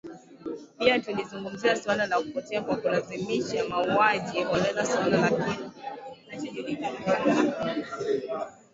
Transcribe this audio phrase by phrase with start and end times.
[0.77, 5.71] Pia tulizungumzia suala la kupotea kwa kulazimishwa mauaji holela suala la kile
[6.29, 6.99] kinachojulikana
[7.81, 8.51] kama